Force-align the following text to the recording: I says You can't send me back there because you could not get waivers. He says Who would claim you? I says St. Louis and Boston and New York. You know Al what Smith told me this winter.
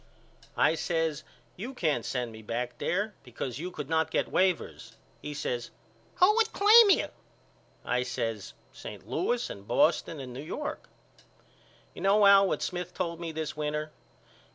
I 0.57 0.73
says 0.73 1.23
You 1.55 1.75
can't 1.75 2.03
send 2.03 2.31
me 2.31 2.41
back 2.41 2.79
there 2.79 3.13
because 3.21 3.59
you 3.59 3.69
could 3.69 3.87
not 3.87 4.09
get 4.09 4.31
waivers. 4.31 4.93
He 5.21 5.35
says 5.35 5.69
Who 6.15 6.35
would 6.37 6.51
claim 6.51 6.89
you? 6.89 7.09
I 7.85 8.01
says 8.01 8.53
St. 8.73 9.07
Louis 9.07 9.47
and 9.51 9.67
Boston 9.67 10.19
and 10.19 10.33
New 10.33 10.41
York. 10.41 10.89
You 11.93 12.01
know 12.01 12.25
Al 12.25 12.47
what 12.47 12.63
Smith 12.63 12.95
told 12.95 13.19
me 13.19 13.31
this 13.31 13.55
winter. 13.55 13.91